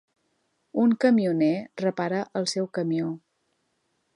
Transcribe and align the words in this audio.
Un 0.83 0.95
camioner 1.03 1.51
repara 1.83 2.23
el 2.41 2.51
seu 2.55 2.69
camió. 2.79 3.11